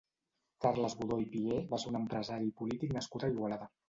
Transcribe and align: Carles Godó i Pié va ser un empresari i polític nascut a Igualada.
Carles 0.63 0.95
Godó 1.01 1.17
i 1.23 1.27
Pié 1.35 1.59
va 1.73 1.79
ser 1.83 1.91
un 1.91 1.99
empresari 1.99 2.49
i 2.53 2.55
polític 2.63 2.97
nascut 2.97 3.27
a 3.27 3.31
Igualada. 3.35 3.69